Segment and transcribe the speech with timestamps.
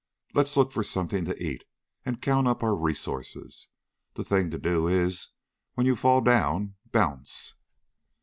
[0.33, 1.63] Let's look for something to eat,
[2.07, 3.67] and count up our resources.
[4.15, 5.27] The thing to do is,
[5.75, 7.53] when you fall down bounce!"